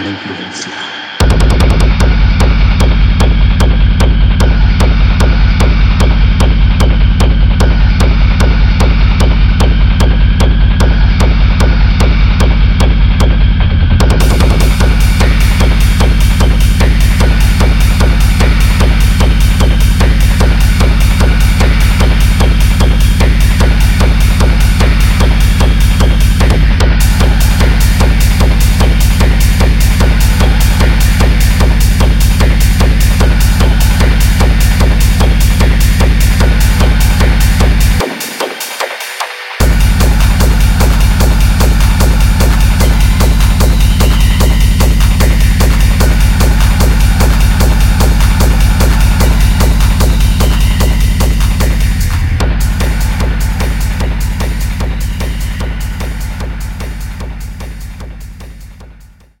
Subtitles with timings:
[0.00, 0.80] la influencia.